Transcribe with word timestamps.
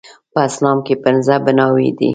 په 0.33 0.39
اسلام 0.49 0.77
کې 0.85 0.93
پنځه 1.05 1.35
بناوې 1.45 1.89
دي 1.99 2.09